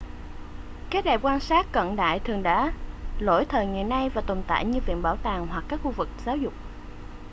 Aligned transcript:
các 0.89 1.05
đài 1.05 1.17
quan 1.21 1.39
sát 1.39 1.67
cận 1.71 1.95
đại 1.95 2.19
thường 2.19 2.43
đã 2.43 2.71
lỗi 3.19 3.45
thời 3.45 3.65
ngày 3.65 3.83
nay 3.83 4.09
và 4.09 4.21
tồn 4.21 4.43
tại 4.47 4.65
như 4.65 4.79
viện 4.85 5.01
bảo 5.01 5.17
tàng 5.23 5.47
hoặc 5.47 5.63
các 5.67 5.79
khu 5.83 5.91
vực 5.91 6.09
giáo 6.25 6.37
dục 6.37 6.53